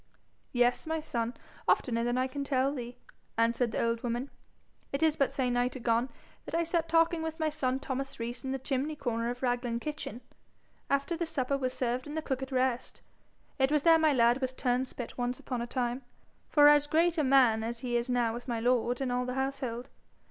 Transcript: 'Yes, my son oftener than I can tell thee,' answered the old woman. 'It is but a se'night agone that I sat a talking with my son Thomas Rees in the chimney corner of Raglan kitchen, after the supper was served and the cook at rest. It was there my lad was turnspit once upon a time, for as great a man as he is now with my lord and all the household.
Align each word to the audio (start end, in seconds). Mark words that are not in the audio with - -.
'Yes, 0.51 0.87
my 0.87 0.99
son 0.99 1.35
oftener 1.67 2.03
than 2.03 2.17
I 2.17 2.25
can 2.25 2.43
tell 2.43 2.73
thee,' 2.73 2.97
answered 3.37 3.71
the 3.71 3.83
old 3.83 4.01
woman. 4.01 4.31
'It 4.91 5.03
is 5.03 5.15
but 5.15 5.27
a 5.29 5.31
se'night 5.31 5.75
agone 5.75 6.09
that 6.45 6.55
I 6.55 6.63
sat 6.63 6.85
a 6.85 6.87
talking 6.87 7.21
with 7.21 7.39
my 7.39 7.49
son 7.49 7.77
Thomas 7.79 8.19
Rees 8.19 8.43
in 8.43 8.51
the 8.51 8.57
chimney 8.57 8.95
corner 8.95 9.29
of 9.29 9.43
Raglan 9.43 9.79
kitchen, 9.79 10.21
after 10.89 11.15
the 11.15 11.27
supper 11.27 11.55
was 11.55 11.75
served 11.75 12.07
and 12.07 12.17
the 12.17 12.23
cook 12.23 12.41
at 12.41 12.51
rest. 12.51 13.01
It 13.59 13.71
was 13.71 13.83
there 13.83 13.99
my 13.99 14.11
lad 14.11 14.41
was 14.41 14.53
turnspit 14.53 15.19
once 15.19 15.39
upon 15.39 15.61
a 15.61 15.67
time, 15.67 16.01
for 16.49 16.67
as 16.67 16.87
great 16.87 17.19
a 17.19 17.23
man 17.23 17.63
as 17.63 17.81
he 17.81 17.95
is 17.95 18.09
now 18.09 18.33
with 18.33 18.47
my 18.47 18.59
lord 18.59 19.01
and 19.01 19.11
all 19.11 19.25
the 19.27 19.35
household. 19.35 19.87